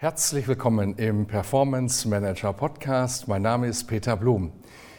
[0.00, 3.26] Herzlich willkommen im Performance Manager Podcast.
[3.26, 4.52] Mein Name ist Peter Blum.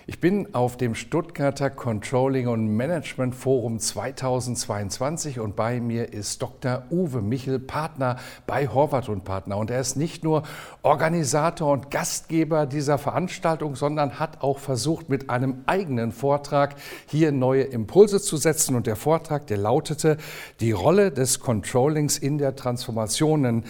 [0.08, 6.84] Ich bin auf dem Stuttgarter Controlling und Management Forum 2022 und bei mir ist Dr.
[6.92, 9.56] Uwe Michel, Partner bei Horvath und Partner.
[9.56, 10.44] Und er ist nicht nur
[10.82, 16.76] Organisator und Gastgeber dieser Veranstaltung, sondern hat auch versucht, mit einem eigenen Vortrag
[17.06, 18.76] hier neue Impulse zu setzen.
[18.76, 20.18] Und der Vortrag, der lautete
[20.60, 23.64] Die Rolle des Controllings in der Transformation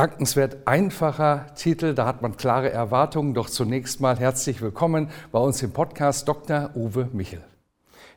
[0.00, 3.34] dankenswert einfacher Titel, da hat man klare Erwartungen.
[3.34, 6.70] Doch zunächst mal herzlich willkommen bei uns im Podcast Dr.
[6.74, 7.49] Uwe Michel.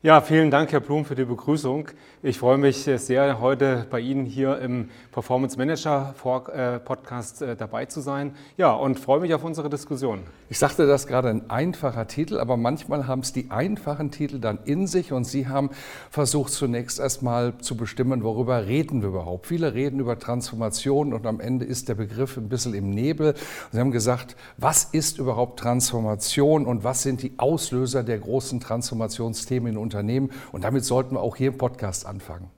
[0.05, 1.87] Ja, vielen Dank, Herr Blum, für die Begrüßung.
[2.23, 6.13] Ich freue mich sehr, heute bei Ihnen hier im Performance Manager
[6.53, 8.35] äh, Podcast äh, dabei zu sein.
[8.57, 10.19] Ja, und freue mich auf unsere Diskussion.
[10.49, 14.59] Ich sagte das gerade ein einfacher Titel, aber manchmal haben es die einfachen Titel dann
[14.65, 15.69] in sich und Sie haben
[16.09, 19.47] versucht zunächst erstmal zu bestimmen, worüber reden wir überhaupt.
[19.47, 23.35] Viele reden über Transformation und am Ende ist der Begriff ein bisschen im Nebel.
[23.71, 29.71] Sie haben gesagt, was ist überhaupt Transformation und was sind die Auslöser der großen Transformationsthemen
[29.71, 29.92] in Unternehmen?
[30.51, 32.49] Und damit sollten wir auch hier im Podcast anfangen.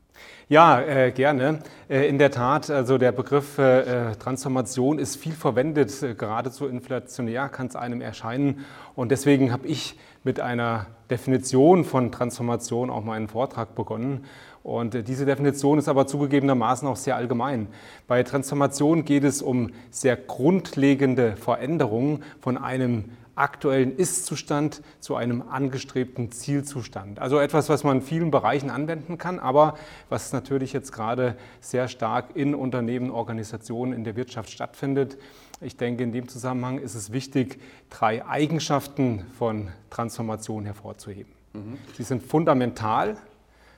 [0.48, 1.60] Ja, äh, gerne.
[1.90, 6.68] Äh, in der Tat, also der Begriff äh, äh Transformation ist viel verwendet, äh, geradezu
[6.68, 8.64] inflationär kann es einem erscheinen.
[8.96, 14.26] Und deswegen habe ich mit einer Definition von Transformation auch meinen Vortrag begonnen.
[14.62, 17.68] Und äh, diese Definition ist aber zugegebenermaßen auch sehr allgemein.
[18.08, 26.32] Bei Transformation geht es um sehr grundlegende Veränderungen von einem aktuellen Ist-Zustand zu einem angestrebten
[26.32, 27.20] Zielzustand.
[27.20, 29.78] Also etwas, was man in vielen Bereichen anwenden kann, aber
[30.10, 35.18] was natürlich jetzt gerade sehr stark in Unternehmen, Organisationen, in der Wirtschaft stattfindet.
[35.62, 37.60] Ich denke, in dem Zusammenhang ist es wichtig,
[37.90, 41.32] drei Eigenschaften von Transformation hervorzuheben.
[41.54, 41.78] Mhm.
[41.96, 43.18] Sie sind fundamental,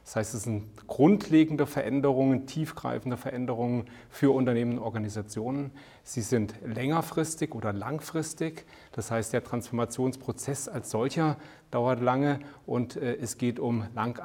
[0.08, 5.72] das heißt, es sind grundlegende Veränderungen, tiefgreifende Veränderungen für Unternehmen und Organisationen.
[6.06, 8.66] Sie sind längerfristig oder langfristig.
[8.94, 11.36] Das heißt, der Transformationsprozess als solcher
[11.72, 14.18] dauert lange und äh, es geht um lang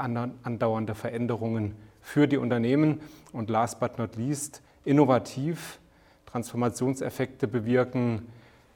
[0.44, 3.00] andauernde Veränderungen für die Unternehmen.
[3.32, 5.80] Und last but not least, innovativ.
[6.26, 8.28] Transformationseffekte bewirken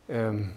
[0.09, 0.55] ähm,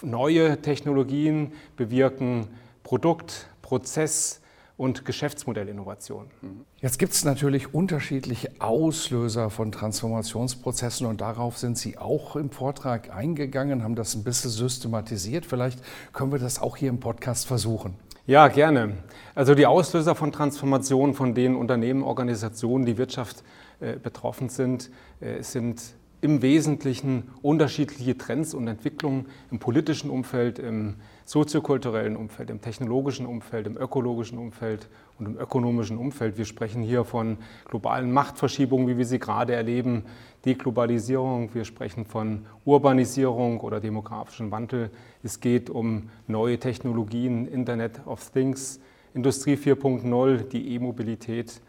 [0.00, 2.46] neue Technologien, bewirken
[2.84, 4.40] Produkt, Prozess,
[4.76, 6.26] und Geschäftsmodellinnovation.
[6.80, 13.14] Jetzt gibt es natürlich unterschiedliche Auslöser von Transformationsprozessen und darauf sind Sie auch im Vortrag
[13.14, 15.46] eingegangen, haben das ein bisschen systematisiert.
[15.46, 15.78] Vielleicht
[16.12, 17.94] können wir das auch hier im Podcast versuchen.
[18.26, 18.94] Ja, gerne.
[19.34, 23.44] Also die Auslöser von Transformationen, von denen Unternehmen, Organisationen, die Wirtschaft
[23.80, 25.82] äh, betroffen sind, äh, sind
[26.24, 30.94] im Wesentlichen unterschiedliche Trends und Entwicklungen im politischen Umfeld, im
[31.26, 36.38] soziokulturellen Umfeld, im technologischen Umfeld, im ökologischen Umfeld und im ökonomischen Umfeld.
[36.38, 37.36] Wir sprechen hier von
[37.66, 40.04] globalen Machtverschiebungen, wie wir sie gerade erleben,
[40.46, 44.88] Deglobalisierung, wir sprechen von Urbanisierung oder demografischem Wandel.
[45.22, 48.80] Es geht um neue Technologien, Internet of Things,
[49.12, 51.60] Industrie 4.0, die E-Mobilität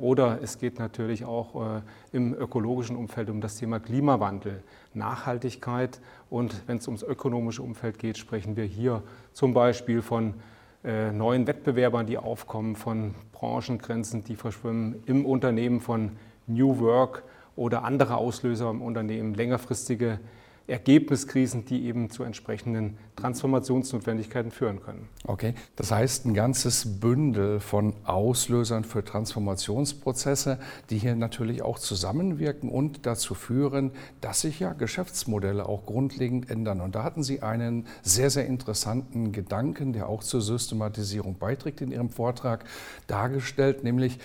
[0.00, 1.82] oder es geht natürlich auch äh,
[2.12, 4.62] im ökologischen Umfeld um das Thema Klimawandel,
[4.94, 6.00] Nachhaltigkeit.
[6.30, 10.34] Und wenn es ums ökonomische Umfeld geht, sprechen wir hier zum Beispiel von
[10.82, 16.12] äh, neuen Wettbewerbern, die aufkommen, von Branchengrenzen, die verschwimmen im Unternehmen, von
[16.46, 17.22] New Work
[17.54, 20.20] oder andere Auslöser im Unternehmen, längerfristige
[20.70, 25.08] Ergebniskrisen, die eben zu entsprechenden Transformationsnotwendigkeiten führen können.
[25.24, 30.58] Okay, das heißt ein ganzes Bündel von Auslösern für Transformationsprozesse,
[30.88, 36.80] die hier natürlich auch zusammenwirken und dazu führen, dass sich ja Geschäftsmodelle auch grundlegend ändern.
[36.80, 41.92] Und da hatten Sie einen sehr, sehr interessanten Gedanken, der auch zur Systematisierung beiträgt in
[41.92, 42.64] Ihrem Vortrag,
[43.06, 44.18] dargestellt, nämlich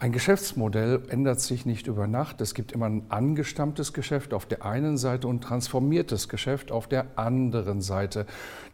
[0.00, 2.40] ein Geschäftsmodell ändert sich nicht über Nacht.
[2.40, 7.06] Es gibt immer ein angestammtes Geschäft auf der einen Seite und transformiertes Geschäft auf der
[7.16, 8.24] anderen Seite.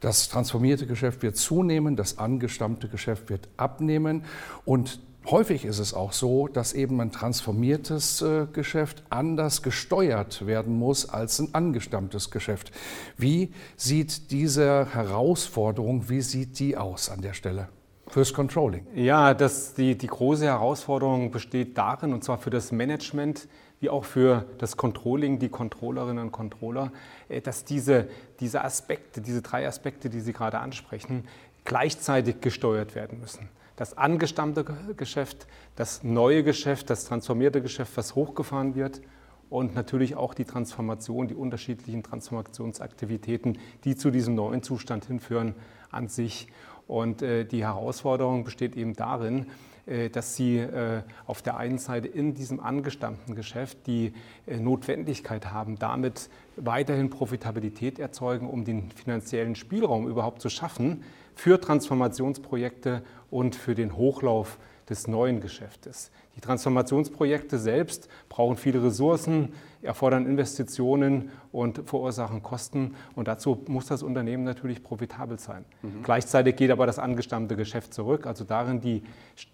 [0.00, 4.24] Das transformierte Geschäft wird zunehmen, das angestammte Geschäft wird abnehmen
[4.64, 10.78] und Häufig ist es auch so, dass eben ein transformiertes äh, Geschäft anders gesteuert werden
[10.78, 12.70] muss als ein angestammtes Geschäft.
[13.16, 17.66] Wie sieht diese Herausforderung, wie sieht die aus an der Stelle?
[18.08, 18.86] Fürs Controlling.
[18.94, 23.48] Ja, das, die, die große Herausforderung besteht darin, und zwar für das Management
[23.78, 26.92] wie auch für das Controlling, die Controllerinnen und Controller,
[27.28, 28.08] äh, dass diese,
[28.40, 31.24] diese Aspekte, diese drei Aspekte, die Sie gerade ansprechen,
[31.64, 34.64] gleichzeitig gesteuert werden müssen das angestammte
[34.96, 39.02] Geschäft, das neue Geschäft, das transformierte Geschäft, was hochgefahren wird
[39.50, 45.54] und natürlich auch die Transformation, die unterschiedlichen Transformationsaktivitäten, die zu diesem neuen Zustand hinführen
[45.90, 46.48] an sich.
[46.86, 49.46] Und äh, die Herausforderung besteht eben darin,
[49.86, 54.12] äh, dass sie äh, auf der einen Seite in diesem angestammten Geschäft die
[54.46, 61.02] Notwendigkeit haben, damit weiterhin Profitabilität erzeugen, um den finanziellen Spielraum überhaupt zu schaffen
[61.34, 66.10] für Transformationsprojekte und für den Hochlauf des neuen Geschäftes.
[66.36, 69.52] Die Transformationsprojekte selbst brauchen viele Ressourcen,
[69.82, 72.94] erfordern Investitionen und verursachen Kosten.
[73.14, 75.64] Und dazu muss das Unternehmen natürlich profitabel sein.
[75.82, 76.02] Mhm.
[76.02, 78.26] Gleichzeitig geht aber das angestammte Geschäft zurück.
[78.26, 79.02] Also darin die,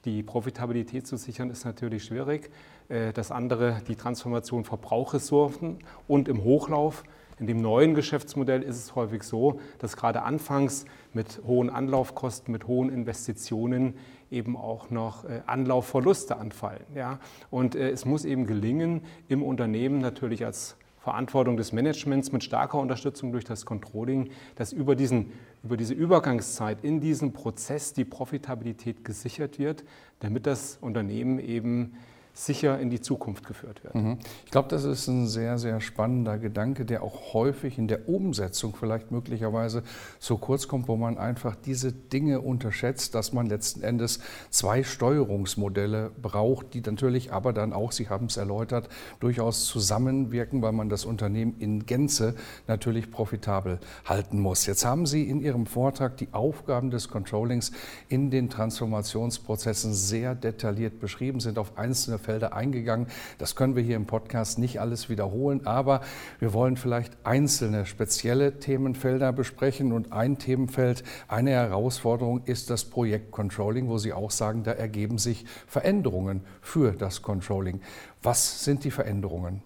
[0.04, 2.50] die Profitabilität zu sichern, ist natürlich schwierig.
[2.88, 7.04] Äh, das andere, die Transformation Verbrauchressourcen und im Hochlauf
[7.38, 12.68] in dem neuen Geschäftsmodell ist es häufig so, dass gerade anfangs mit hohen Anlaufkosten, mit
[12.68, 13.94] hohen Investitionen
[14.32, 16.84] eben auch noch äh, Anlaufverluste anfallen.
[16.94, 17.20] Ja?
[17.50, 22.78] Und äh, es muss eben gelingen, im Unternehmen natürlich als Verantwortung des Managements mit starker
[22.78, 25.32] Unterstützung durch das Controlling, dass über, diesen,
[25.64, 29.84] über diese Übergangszeit in diesem Prozess die Profitabilität gesichert wird,
[30.20, 31.94] damit das Unternehmen eben
[32.34, 34.02] sicher in die Zukunft geführt werden.
[34.02, 34.18] Mhm.
[34.44, 38.74] Ich glaube, das ist ein sehr, sehr spannender Gedanke, der auch häufig in der Umsetzung
[38.74, 39.82] vielleicht möglicherweise
[40.18, 46.10] so kurz kommt, wo man einfach diese Dinge unterschätzt, dass man letzten Endes zwei Steuerungsmodelle
[46.22, 48.88] braucht, die natürlich aber dann auch, Sie haben es erläutert,
[49.20, 52.34] durchaus zusammenwirken, weil man das Unternehmen in Gänze
[52.66, 54.64] natürlich profitabel halten muss.
[54.64, 57.72] Jetzt haben Sie in Ihrem Vortrag die Aufgaben des Controllings
[58.08, 63.08] in den Transformationsprozessen sehr detailliert beschrieben, sind auf einzelne Felder eingegangen.
[63.38, 66.00] Das können wir hier im Podcast nicht alles wiederholen, aber
[66.38, 69.92] wir wollen vielleicht einzelne spezielle Themenfelder besprechen.
[69.92, 75.18] Und ein Themenfeld, eine Herausforderung ist das Projekt Controlling, wo Sie auch sagen, da ergeben
[75.18, 77.80] sich Veränderungen für das Controlling.
[78.22, 79.62] Was sind die Veränderungen?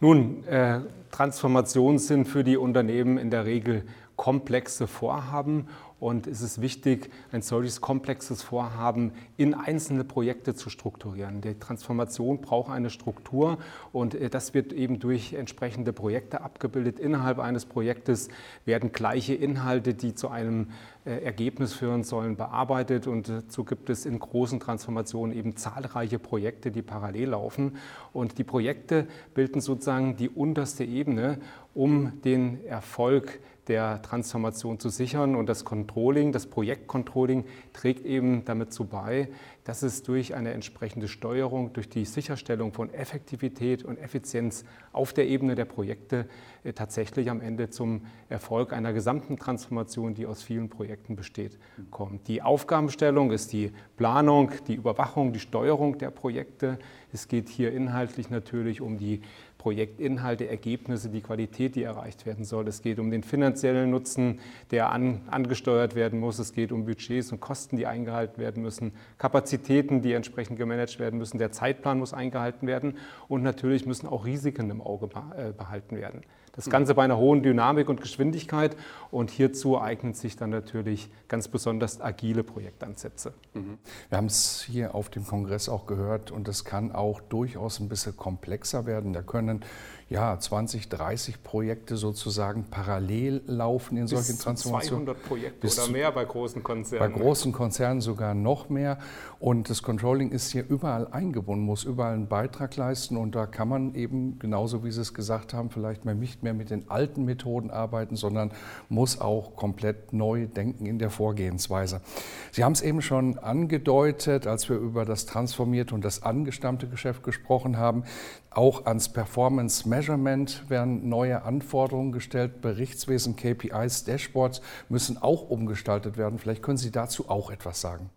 [0.00, 0.80] Nun, äh,
[1.12, 3.84] Transformationen sind für die Unternehmen in der Regel
[4.16, 5.68] komplexe Vorhaben
[6.02, 11.42] und es ist wichtig, ein solches komplexes Vorhaben in einzelne Projekte zu strukturieren.
[11.42, 13.58] Die Transformation braucht eine Struktur
[13.92, 16.98] und äh, das wird eben durch entsprechende Projekte abgebildet.
[16.98, 18.30] Innerhalb eines Projektes
[18.64, 20.70] werden gleiche Inhalte, die zu einem
[21.04, 26.72] äh, Ergebnis führen sollen, bearbeitet und dazu gibt es in großen Transformationen eben zahlreiche Projekte,
[26.72, 27.76] die parallel laufen
[28.12, 31.38] und die Projekte bilden sozusagen die unterste Ebene,
[31.74, 33.38] um den Erfolg
[33.68, 35.36] der Transformation zu sichern.
[35.36, 39.28] Und das Controlling, das Projektcontrolling trägt eben damit zu bei,
[39.64, 45.28] dass es durch eine entsprechende Steuerung, durch die Sicherstellung von Effektivität und Effizienz auf der
[45.28, 46.28] Ebene der Projekte
[46.64, 51.58] äh, tatsächlich am Ende zum Erfolg einer gesamten Transformation, die aus vielen Projekten besteht,
[51.90, 52.26] kommt.
[52.26, 56.78] Die Aufgabenstellung ist die Planung, die Überwachung, die Steuerung der Projekte.
[57.12, 59.22] Es geht hier inhaltlich natürlich um die
[59.62, 62.66] Projektinhalte, Ergebnisse, die Qualität, die erreicht werden soll.
[62.66, 64.40] Es geht um den finanziellen Nutzen,
[64.72, 66.40] der an, angesteuert werden muss.
[66.40, 71.16] Es geht um Budgets und Kosten, die eingehalten werden müssen, Kapazitäten, die entsprechend gemanagt werden
[71.16, 71.38] müssen.
[71.38, 76.22] Der Zeitplan muss eingehalten werden und natürlich müssen auch Risiken im Auge äh, behalten werden.
[76.52, 78.76] Das Ganze bei einer hohen Dynamik und Geschwindigkeit
[79.10, 83.32] und hierzu eignen sich dann natürlich ganz besonders agile Projektansätze.
[83.54, 83.78] Mhm.
[84.10, 87.88] Wir haben es hier auf dem Kongress auch gehört und es kann auch durchaus ein
[87.88, 89.14] bisschen komplexer werden.
[89.14, 89.64] Da können
[90.12, 95.06] ja, 20, 30 Projekte sozusagen parallel laufen in solchen Transformationen.
[95.06, 97.12] 200 Projekte Bis oder mehr bei großen Konzernen.
[97.12, 98.98] Bei großen Konzernen sogar noch mehr.
[99.40, 103.16] Und das Controlling ist hier überall eingebunden, muss überall einen Beitrag leisten.
[103.16, 106.70] Und da kann man eben, genauso wie Sie es gesagt haben, vielleicht nicht mehr mit
[106.70, 108.52] den alten Methoden arbeiten, sondern
[108.88, 112.02] muss auch komplett neu denken in der Vorgehensweise.
[112.50, 117.22] Sie haben es eben schon angedeutet, als wir über das transformierte und das angestammte Geschäft
[117.22, 118.04] gesprochen haben.
[118.50, 122.60] Auch ans Performance Measurement werden neue Anforderungen gestellt.
[122.60, 126.40] Berichtswesen, KPIs, Dashboards müssen auch umgestaltet werden.
[126.40, 128.10] Vielleicht können Sie dazu auch etwas sagen.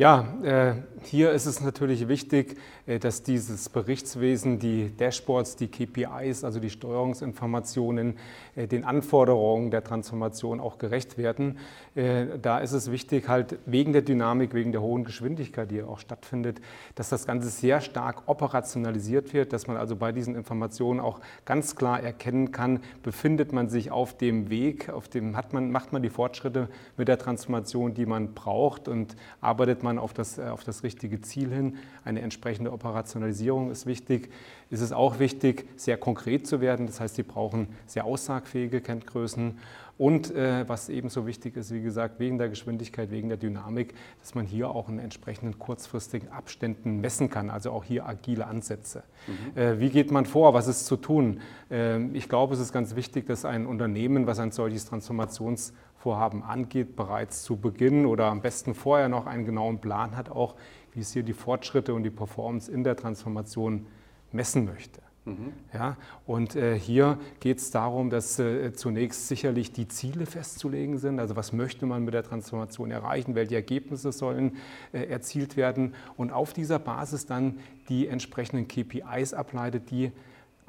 [0.00, 6.42] Ja, äh, hier ist es natürlich wichtig, äh, dass dieses Berichtswesen, die Dashboards, die KPIs,
[6.42, 8.16] also die Steuerungsinformationen,
[8.56, 11.58] äh, den Anforderungen der Transformation auch gerecht werden.
[11.94, 16.60] Da ist es wichtig, halt wegen der Dynamik, wegen der hohen Geschwindigkeit, die auch stattfindet,
[16.94, 21.74] dass das Ganze sehr stark operationalisiert wird, dass man also bei diesen Informationen auch ganz
[21.74, 26.00] klar erkennen kann, befindet man sich auf dem Weg, auf dem hat man, macht man
[26.00, 30.42] die Fortschritte mit der Transformation, die man braucht und arbeitet man man auf das, äh,
[30.44, 31.76] auf das richtige Ziel hin.
[32.04, 34.30] Eine entsprechende Operationalisierung ist wichtig.
[34.70, 36.86] Es ist auch wichtig, sehr konkret zu werden.
[36.86, 39.58] Das heißt, Sie brauchen sehr aussagfähige Kenngrößen.
[39.98, 44.34] Und äh, was ebenso wichtig ist, wie gesagt, wegen der Geschwindigkeit, wegen der Dynamik, dass
[44.34, 49.02] man hier auch in entsprechenden kurzfristigen Abständen messen kann, also auch hier agile Ansätze.
[49.26, 49.60] Mhm.
[49.60, 50.54] Äh, wie geht man vor?
[50.54, 51.42] Was ist zu tun?
[51.70, 56.42] Äh, ich glaube, es ist ganz wichtig, dass ein Unternehmen, was ein solches Transformations Vorhaben
[56.42, 60.54] angeht, bereits zu Beginn oder am besten vorher noch einen genauen Plan hat, auch
[60.92, 63.86] wie es hier die Fortschritte und die Performance in der Transformation
[64.32, 65.02] messen möchte.
[65.26, 65.52] Mhm.
[65.74, 71.20] Ja, und äh, hier geht es darum, dass äh, zunächst sicherlich die Ziele festzulegen sind.
[71.20, 74.56] Also was möchte man mit der Transformation erreichen, welche Ergebnisse sollen
[74.92, 77.58] äh, erzielt werden und auf dieser Basis dann
[77.90, 80.12] die entsprechenden KPIs ableitet, die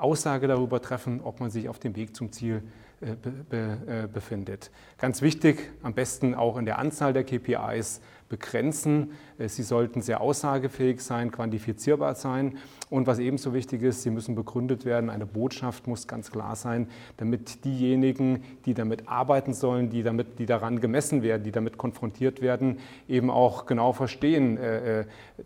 [0.02, 2.64] Aussage darüber treffen, ob man sich auf dem Weg zum Ziel
[3.02, 4.70] äh, äh, befindet.
[5.00, 9.14] Ganz wichtig, am besten auch in der Anzahl der KPIs begrenzen.
[9.40, 12.60] Äh, sie sollten sehr aussagefähig sein, quantifizierbar sein.
[12.92, 15.10] Und was ebenso wichtig ist, sie müssen begründet werden.
[15.10, 20.46] Eine Botschaft muss ganz klar sein, damit diejenigen, die damit arbeiten sollen, die, damit, die
[20.46, 22.78] daran gemessen werden, die damit konfrontiert werden,
[23.08, 24.60] eben auch genau verstehen,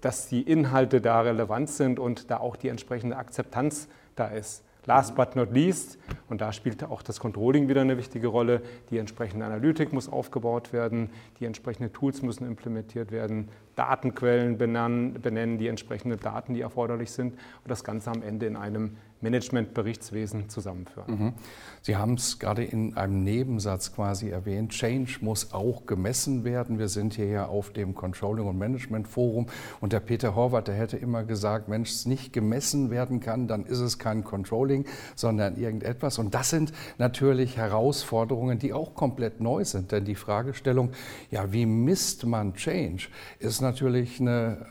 [0.01, 4.63] dass die Inhalte da relevant sind und da auch die entsprechende Akzeptanz da ist.
[4.87, 5.97] Last but not least,
[6.29, 10.73] und da spielt auch das Controlling wieder eine wichtige Rolle, die entsprechende Analytik muss aufgebaut
[10.73, 17.09] werden, die entsprechenden Tools müssen implementiert werden, Datenquellen benennen, benennen die entsprechenden Daten, die erforderlich
[17.11, 21.19] sind und das Ganze am Ende in einem Management-Berichtswesen zusammenführen.
[21.19, 21.33] Mhm.
[21.81, 24.71] Sie haben es gerade in einem Nebensatz quasi erwähnt.
[24.71, 26.79] Change muss auch gemessen werden.
[26.79, 29.47] Wir sind hier ja auf dem Controlling- und Management-Forum
[29.81, 33.65] und der Peter Horvath, der hätte immer gesagt, wenn es nicht gemessen werden kann, dann
[33.65, 36.17] ist es kein Controlling, sondern irgendetwas.
[36.19, 39.91] Und das sind natürlich Herausforderungen, die auch komplett neu sind.
[39.91, 40.91] Denn die Fragestellung,
[41.31, 43.07] ja, wie misst man Change,
[43.39, 44.65] ist natürlich eine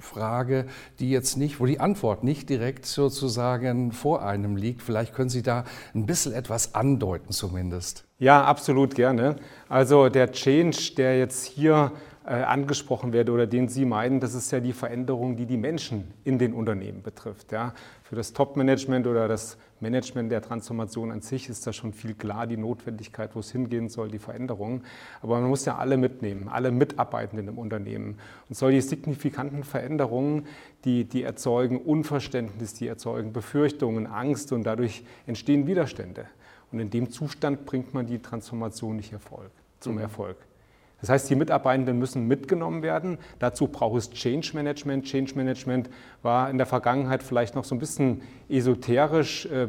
[0.00, 0.66] Frage,
[0.98, 4.82] die jetzt nicht, wo die Antwort nicht direkt sozusagen vor einem liegt.
[4.82, 8.04] Vielleicht können Sie da ein bisschen etwas andeuten zumindest.
[8.18, 9.36] Ja, absolut gerne.
[9.68, 11.92] Also der Change, der jetzt hier
[12.24, 16.38] angesprochen wird oder den Sie meinen, das ist ja die Veränderung, die die Menschen in
[16.38, 17.52] den Unternehmen betrifft.
[17.52, 17.74] Ja.
[18.02, 22.46] Für das Top-Management oder das Management der Transformation an sich ist da schon viel klar,
[22.46, 24.84] die Notwendigkeit, wo es hingehen soll, die Veränderungen.
[25.20, 28.18] Aber man muss ja alle mitnehmen, alle Mitarbeitenden im Unternehmen.
[28.48, 30.46] Und solche signifikanten Veränderungen,
[30.86, 36.24] die, die erzeugen Unverständnis, die erzeugen Befürchtungen, Angst und dadurch entstehen Widerstände.
[36.72, 39.50] Und in dem Zustand bringt man die Transformation nicht Erfolg,
[39.80, 40.00] zum mhm.
[40.00, 40.36] Erfolg.
[41.04, 43.18] Das heißt, die Mitarbeitenden müssen mitgenommen werden.
[43.38, 45.04] Dazu braucht es Change Management.
[45.04, 45.90] Change Management
[46.22, 49.68] war in der Vergangenheit vielleicht noch so ein bisschen esoterisch äh,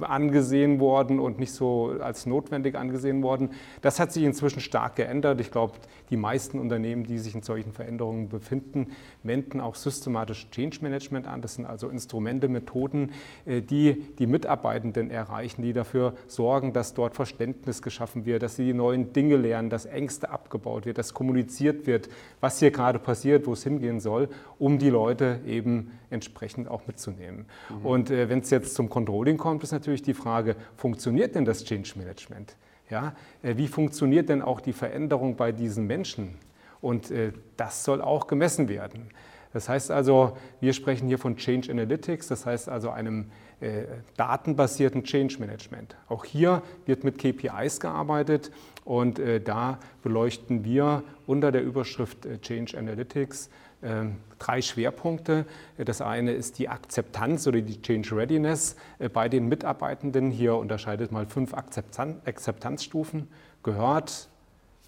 [0.00, 3.50] angesehen worden und nicht so als notwendig angesehen worden.
[3.80, 5.40] Das hat sich inzwischen stark geändert.
[5.40, 5.74] Ich glaube,
[6.10, 8.88] die meisten Unternehmen, die sich in solchen Veränderungen befinden,
[9.22, 11.42] wenden auch systematisch Change Management an.
[11.42, 13.12] Das sind also Instrumente, Methoden,
[13.46, 18.64] äh, die die Mitarbeitenden erreichen, die dafür sorgen, dass dort Verständnis geschaffen wird, dass sie
[18.64, 22.08] die neuen Dinge lernen, dass Ängste abgebaut aufgebaut wird, dass kommuniziert wird,
[22.40, 27.46] was hier gerade passiert, wo es hingehen soll, um die Leute eben entsprechend auch mitzunehmen.
[27.68, 27.86] Mhm.
[27.86, 31.64] Und äh, wenn es jetzt zum Controlling kommt, ist natürlich die Frage, funktioniert denn das
[31.64, 32.56] Change Management?
[32.90, 33.14] Ja?
[33.42, 36.34] Äh, wie funktioniert denn auch die Veränderung bei diesen Menschen?
[36.80, 39.10] Und äh, das soll auch gemessen werden.
[39.52, 43.30] Das heißt also, wir sprechen hier von Change Analytics, das heißt also einem
[43.60, 43.84] äh,
[44.16, 45.94] datenbasierten Change Management.
[46.08, 48.50] Auch hier wird mit KPIs gearbeitet
[48.84, 53.50] und äh, da beleuchten wir unter der Überschrift äh, Change Analytics
[53.84, 55.46] ähm, drei Schwerpunkte.
[55.76, 58.76] Das eine ist die Akzeptanz oder die Change Readiness
[59.12, 60.30] bei den Mitarbeitenden.
[60.30, 63.28] Hier unterscheidet mal fünf Akzeptanzstufen.
[63.62, 64.28] Gehört,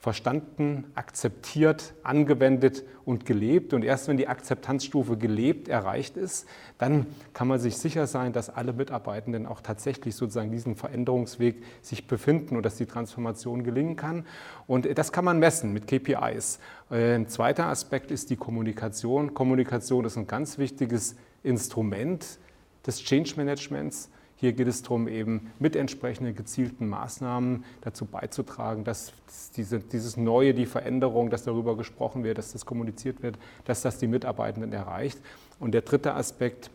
[0.05, 3.73] verstanden, akzeptiert, angewendet und gelebt.
[3.73, 6.47] Und erst wenn die Akzeptanzstufe gelebt erreicht ist,
[6.77, 12.07] dann kann man sich sicher sein, dass alle Mitarbeitenden auch tatsächlich sozusagen diesen Veränderungsweg sich
[12.07, 14.27] befinden und dass die Transformation gelingen kann.
[14.67, 16.59] Und das kann man messen mit KPIs.
[16.91, 19.33] Ein zweiter Aspekt ist die Kommunikation.
[19.33, 22.39] Kommunikation ist ein ganz wichtiges Instrument
[22.87, 24.11] des Change Managements.
[24.45, 29.15] Hier geht es darum, eben mit entsprechenden gezielten Maßnahmen dazu beizutragen, dass
[29.57, 33.97] diese, dieses Neue, die Veränderung, dass darüber gesprochen wird, dass das kommuniziert wird, dass das
[33.97, 35.19] die Mitarbeitenden erreicht.
[35.61, 36.69] Und der dritte Aspekt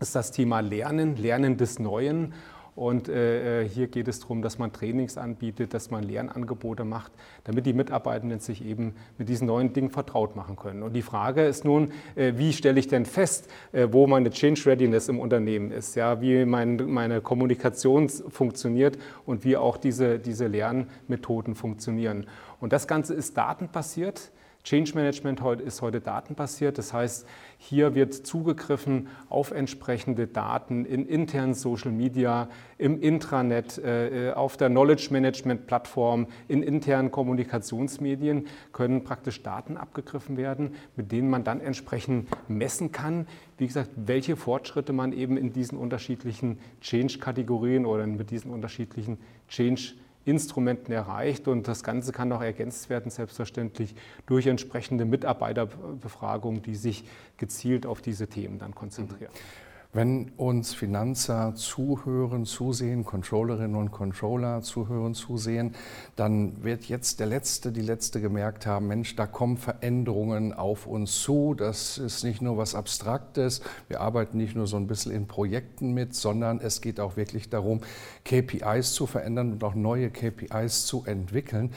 [0.00, 2.32] ist das Thema Lernen, Lernen des Neuen.
[2.76, 7.12] Und äh, äh, hier geht es darum, dass man Trainings anbietet, dass man Lernangebote macht,
[7.44, 10.82] damit die Mitarbeitenden sich eben mit diesen neuen Dingen vertraut machen können.
[10.82, 14.66] Und die Frage ist nun, äh, wie stelle ich denn fest, äh, wo meine Change
[14.66, 20.48] Readiness im Unternehmen ist, ja, wie mein, meine Kommunikation funktioniert und wie auch diese, diese
[20.48, 22.26] Lernmethoden funktionieren.
[22.60, 24.32] Und das Ganze ist datenbasiert.
[24.64, 26.78] Change Management ist heute datenbasiert.
[26.78, 27.26] Das heißt,
[27.58, 34.70] hier wird zugegriffen auf entsprechende Daten in internen Social Media, im Intranet, äh, auf der
[34.70, 41.60] Knowledge Management Plattform, in internen Kommunikationsmedien können praktisch Daten abgegriffen werden, mit denen man dann
[41.60, 43.26] entsprechend messen kann,
[43.58, 49.92] wie gesagt, welche Fortschritte man eben in diesen unterschiedlichen Change-Kategorien oder mit diesen unterschiedlichen Change
[50.24, 51.48] Instrumenten erreicht.
[51.48, 53.94] Und das Ganze kann auch ergänzt werden, selbstverständlich
[54.26, 57.04] durch entsprechende Mitarbeiterbefragungen, die sich
[57.36, 59.32] gezielt auf diese Themen dann konzentrieren.
[59.94, 65.76] Wenn uns Finanzer zuhören, zusehen, Controllerinnen und Controller zuhören, zusehen,
[66.16, 71.22] dann wird jetzt der Letzte, die Letzte gemerkt haben, Mensch, da kommen Veränderungen auf uns
[71.22, 71.54] zu.
[71.54, 73.62] Das ist nicht nur was Abstraktes.
[73.86, 77.48] Wir arbeiten nicht nur so ein bisschen in Projekten mit, sondern es geht auch wirklich
[77.48, 77.80] darum,
[78.24, 81.70] KPIs zu verändern und auch neue KPIs zu entwickeln.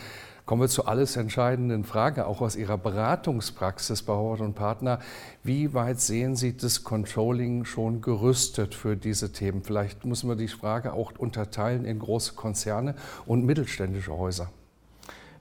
[0.48, 5.00] Kommen wir zur alles entscheidenden Frage, auch aus Ihrer Beratungspraxis bei Howard und Partner.
[5.44, 9.62] Wie weit sehen Sie das Controlling schon gerüstet für diese Themen?
[9.62, 14.50] Vielleicht müssen wir die Frage auch unterteilen in große Konzerne und mittelständische Häuser.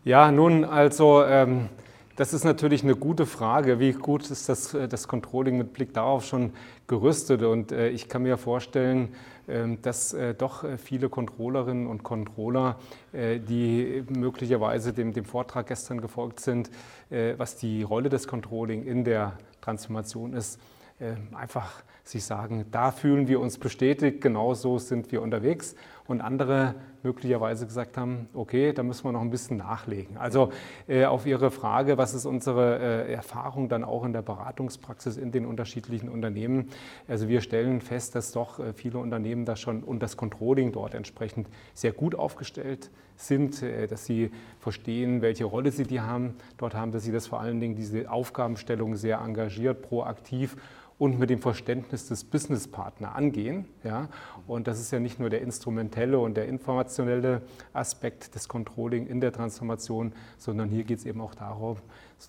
[0.02, 1.68] Ja, nun, also ähm,
[2.16, 3.78] das ist natürlich eine gute Frage.
[3.78, 6.52] Wie gut ist das, äh, das Controlling mit Blick darauf schon
[6.86, 7.42] gerüstet?
[7.42, 9.14] Und äh, ich kann mir vorstellen,
[9.48, 12.76] ähm, dass äh, doch viele Controllerinnen und Controller,
[13.12, 16.70] die möglicherweise dem, dem Vortrag gestern gefolgt sind,
[17.08, 20.60] was die Rolle des Controlling in der Transformation ist,
[21.34, 25.74] einfach sich sagen, da fühlen wir uns bestätigt, genau so sind wir unterwegs
[26.06, 30.16] und andere möglicherweise gesagt haben, okay, da müssen wir noch ein bisschen nachlegen.
[30.16, 30.50] Also
[30.88, 35.32] äh, auf Ihre Frage, was ist unsere äh, Erfahrung dann auch in der Beratungspraxis in
[35.32, 36.68] den unterschiedlichen Unternehmen?
[37.08, 40.94] Also wir stellen fest, dass doch äh, viele Unternehmen da schon und das Controlling dort
[40.94, 46.74] entsprechend sehr gut aufgestellt sind, äh, dass sie verstehen, welche Rolle sie die haben, dort
[46.74, 50.56] haben, dass sie das vor allen Dingen diese Aufgabenstellung sehr engagiert, proaktiv
[50.98, 53.66] und mit dem Verständnis des Businesspartner angehen.
[53.84, 54.08] Ja?
[54.46, 57.42] Und das ist ja nicht nur der instrumentelle und der informationelle
[57.74, 61.76] Aspekt des Controlling in der Transformation, sondern hier geht es eben auch darum,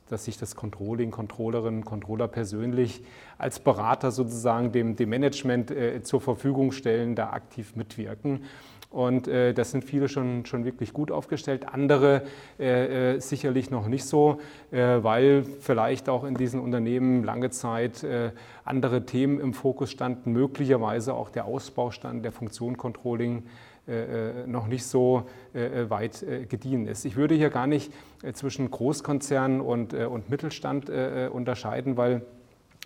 [0.10, 3.04] dass sich das Controlling, Controllerinnen, Controller persönlich
[3.38, 8.44] als Berater sozusagen dem, dem Management äh, zur Verfügung stellen, da aktiv mitwirken.
[8.90, 12.24] Und äh, das sind viele schon, schon wirklich gut aufgestellt, andere
[12.58, 14.40] äh, äh, sicherlich noch nicht so,
[14.72, 18.32] äh, weil vielleicht auch in diesen Unternehmen lange Zeit äh,
[18.64, 23.44] andere Themen im Fokus standen, möglicherweise auch der Ausbaustand der Funktion Controlling
[23.88, 25.24] äh, noch nicht so
[25.54, 27.06] weit gediehen ist.
[27.06, 27.92] Ich würde hier gar nicht
[28.34, 30.90] zwischen Großkonzernen und, und Mittelstand
[31.32, 32.22] unterscheiden, weil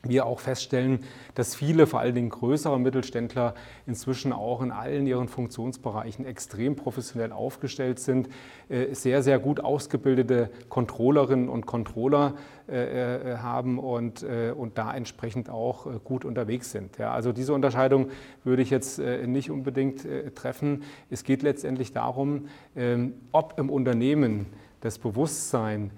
[0.03, 0.99] wir auch feststellen,
[1.35, 3.53] dass viele, vor allen Dingen größere Mittelständler,
[3.85, 8.29] inzwischen auch in allen ihren Funktionsbereichen extrem professionell aufgestellt sind,
[8.69, 12.33] äh, sehr, sehr gut ausgebildete Controllerinnen und Controller
[12.67, 16.99] äh, äh, haben und, und da entsprechend auch gut unterwegs sind.
[16.99, 18.09] also diese Unterscheidung
[18.43, 20.83] würde ich jetzt nicht unbedingt treffen.
[21.09, 24.47] Es geht letztendlich darum, ähm, ob im Unternehmen
[24.81, 25.91] das Bewusstsein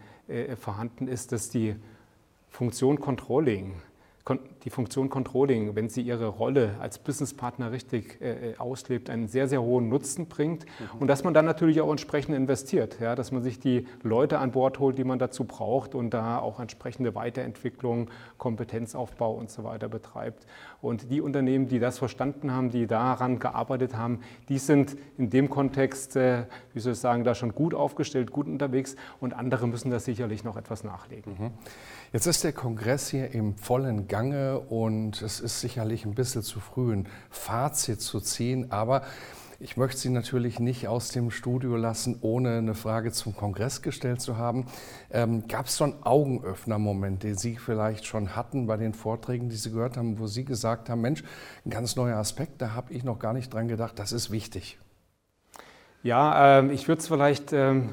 [0.60, 1.76] vorhanden ist, dass die
[2.50, 3.74] Funktion Controlling
[4.26, 9.28] Kon die Funktion Controlling, wenn sie ihre Rolle als Businesspartner richtig äh, äh, auslebt, einen
[9.28, 11.02] sehr, sehr hohen Nutzen bringt mhm.
[11.02, 14.52] und dass man dann natürlich auch entsprechend investiert, ja, dass man sich die Leute an
[14.52, 19.90] Bord holt, die man dazu braucht und da auch entsprechende Weiterentwicklung, Kompetenzaufbau und so weiter
[19.90, 20.46] betreibt.
[20.82, 25.50] Und die Unternehmen, die das verstanden haben, die daran gearbeitet haben, die sind in dem
[25.50, 29.92] Kontext, äh, wie soll ich sagen, da schon gut aufgestellt, gut unterwegs und andere müssen
[29.92, 31.36] da sicherlich noch etwas nachlegen.
[31.38, 31.52] Mhm.
[32.14, 36.60] Jetzt ist der Kongress hier im vollen Gange und es ist sicherlich ein bisschen zu
[36.60, 39.04] früh, ein Fazit zu ziehen, aber
[39.64, 44.20] ich möchte Sie natürlich nicht aus dem Studio lassen, ohne eine Frage zum Kongress gestellt
[44.20, 44.66] zu haben.
[45.10, 49.56] Ähm, Gab es so einen Augenöffner-Moment, den Sie vielleicht schon hatten bei den Vorträgen, die
[49.56, 51.24] Sie gehört haben, wo Sie gesagt haben, Mensch,
[51.66, 54.80] ein ganz neuer Aspekt, da habe ich noch gar nicht dran gedacht, das ist wichtig.
[56.02, 57.84] Ja, äh, ich würde es vielleicht äh,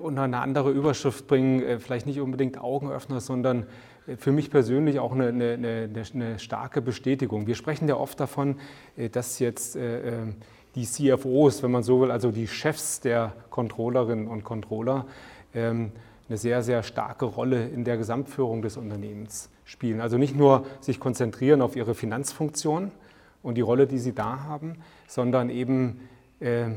[0.00, 3.66] unter eine andere Überschrift bringen, äh, vielleicht nicht unbedingt Augenöffner, sondern
[4.18, 7.46] für mich persönlich auch eine, eine, eine, eine, starke Bestätigung.
[7.46, 8.56] Wir sprechen ja oft davon,
[9.12, 9.76] dass jetzt
[10.74, 15.06] die CFOs, wenn man so will, also die Chefs der Controllerinnen und Controller,
[15.54, 15.92] ähm,
[16.28, 20.00] eine sehr, sehr starke Rolle in der Gesamtführung des Unternehmens spielen.
[20.00, 22.90] Also nicht nur sich konzentrieren auf ihre Finanzfunktion
[23.42, 26.08] und die Rolle, die sie da haben, sondern eben
[26.40, 26.68] äh,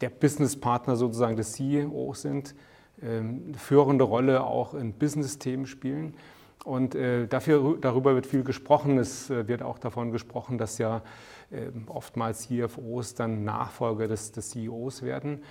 [0.00, 2.54] der Businesspartner sozusagen des CEOs sind,
[3.02, 6.14] äh, eine führende Rolle auch in Business-Themen spielen.
[6.64, 8.98] Und äh, dafür, darüber wird viel gesprochen.
[8.98, 11.02] Es äh, wird auch davon gesprochen, dass ja
[11.50, 15.42] ähm, oftmals CFOs dann Nachfolger des, des CEOs werden.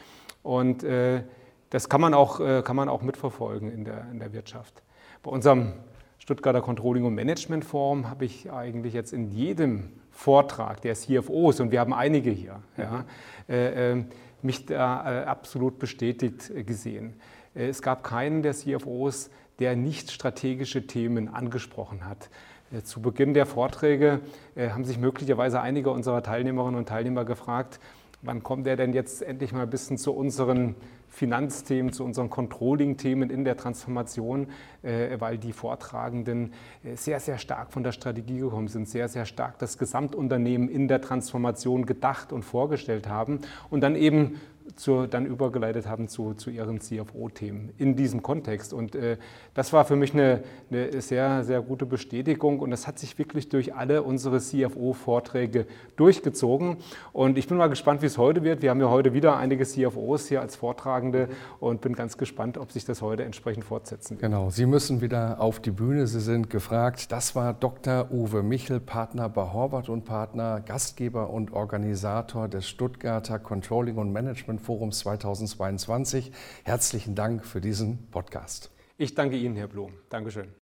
[0.42, 1.24] Und äh,
[1.70, 4.84] das kann man auch, kann man auch mitverfolgen in der, in der Wirtschaft.
[5.24, 5.72] Bei unserem
[6.18, 11.72] Stuttgarter Controlling und Management Forum habe ich eigentlich jetzt in jedem Vortrag der CFOs, und
[11.72, 13.06] wir haben einige hier, ja,
[13.50, 14.04] äh, äh,
[14.44, 17.14] mich da absolut bestätigt gesehen.
[17.54, 19.30] Es gab keinen der CFOs,
[19.62, 22.30] der nicht strategische Themen angesprochen hat.
[22.74, 24.20] Äh, zu Beginn der Vorträge
[24.56, 27.80] äh, haben sich möglicherweise einige unserer Teilnehmerinnen und Teilnehmer gefragt,
[28.24, 30.76] wann kommt er denn jetzt endlich mal ein bisschen zu unseren
[31.10, 34.48] Finanzthemen, zu unseren Controlling-Themen in der Transformation,
[34.82, 36.54] äh, weil die Vortragenden
[36.96, 41.02] sehr, sehr stark von der Strategie gekommen sind, sehr, sehr stark das Gesamtunternehmen in der
[41.02, 44.40] Transformation gedacht und vorgestellt haben und dann eben
[44.76, 48.74] zur, dann übergeleitet haben zu, zu ihren CFO-Themen in diesem Kontext.
[48.74, 49.18] Und äh,
[49.54, 53.50] das war für mich eine, eine, sehr, sehr gute Bestätigung und das hat sich wirklich
[53.50, 56.78] durch alle unsere CFO-Vorträge durchgezogen.
[57.14, 58.62] Und ich bin mal gespannt, wie es heute wird.
[58.62, 61.30] Wir haben ja heute wieder einige CFOs hier als Vortragende
[61.60, 64.22] und bin ganz gespannt, ob sich das heute entsprechend fortsetzen wird.
[64.22, 66.08] Genau, Sie müssen wieder auf die Bühne.
[66.08, 67.12] Sie sind gefragt.
[67.12, 68.12] Das war Dr.
[68.12, 74.61] Uwe Michel, Partner bei Horvath und Partner, Gastgeber und Organisator des Stuttgarter Controlling und Management
[74.62, 76.32] Forums 2022.
[76.64, 78.72] Herzlichen Dank für diesen Podcast.
[78.98, 79.94] Ich danke Ihnen, Herr Blum.
[80.10, 80.61] Dankeschön.